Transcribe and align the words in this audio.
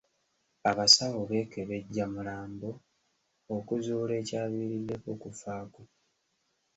Abasawo 0.69 1.19
beekebejja 1.29 2.03
mulambo 2.13 2.69
okuzuula 3.55 4.13
ekyaviiriddeko 4.21 5.07
okufa 5.15 5.55
kwe. 5.73 5.85